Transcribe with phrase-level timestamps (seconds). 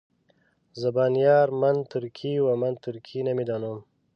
[0.81, 3.77] زبان یار من ترکي ومن ترکي نمیدانم.